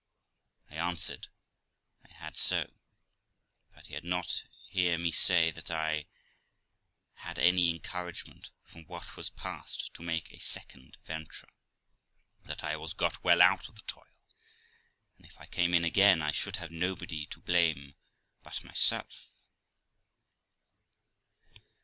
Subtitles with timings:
[0.71, 1.27] I answered,
[2.03, 2.67] I had so;
[3.75, 6.07] but he did not hear me say that I
[7.17, 11.49] had any encouragement from what was past to make a second venture;
[12.45, 14.25] that I was got well out of the toil,
[15.17, 17.93] and if I came in again I should have nobody to blame
[18.41, 19.27] but myself.